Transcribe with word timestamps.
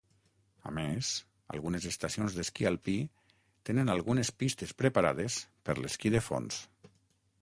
A 0.69 0.71
més, 0.75 1.09
algunes 1.57 1.85
estacions 1.89 2.37
d'esquí 2.39 2.67
alpí 2.69 2.95
tenen 3.71 3.93
algunes 3.97 4.33
pistes 4.41 4.75
preparades 4.83 5.37
per 5.69 5.77
l'esquí 5.83 6.13
de 6.17 6.23
fons. 6.31 6.59